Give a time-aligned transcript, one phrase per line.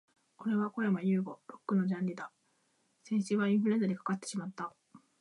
[0.39, 1.39] 俺はこやまゆうご。
[1.47, 2.31] Lock のジャンリだ。
[3.03, 4.73] 先週はインフルエンザにかかってしまった、、、